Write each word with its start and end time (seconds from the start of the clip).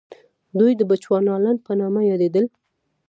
دوی 0.59 0.71
د 0.77 0.81
بچوانالنډ 0.89 1.59
په 1.67 1.73
نامه 1.79 2.01
یادېدل. 2.11 2.45